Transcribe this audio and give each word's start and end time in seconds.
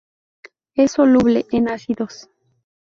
Es 0.73 0.93
soluble 0.93 1.45
en 1.51 1.69
ácidos. 1.69 2.27